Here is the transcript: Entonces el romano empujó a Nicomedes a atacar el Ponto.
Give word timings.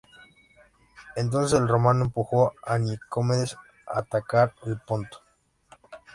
Entonces 1.15 1.59
el 1.59 1.67
romano 1.67 2.05
empujó 2.05 2.55
a 2.65 2.79
Nicomedes 2.79 3.55
a 3.85 3.99
atacar 3.99 4.55
el 4.65 4.79
Ponto. 4.79 5.21